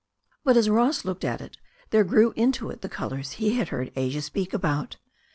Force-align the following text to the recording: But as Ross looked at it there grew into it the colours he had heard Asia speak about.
But 0.43 0.57
as 0.57 0.67
Ross 0.67 1.05
looked 1.05 1.23
at 1.23 1.41
it 1.41 1.57
there 1.91 2.03
grew 2.03 2.33
into 2.35 2.71
it 2.71 2.81
the 2.81 2.89
colours 2.89 3.33
he 3.33 3.51
had 3.53 3.69
heard 3.69 3.91
Asia 3.95 4.23
speak 4.23 4.51
about. 4.51 4.97